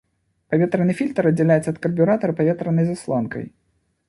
[0.53, 3.45] Паветраны фільтр аддзяляецца ад карбюратара паветранай заслонкай.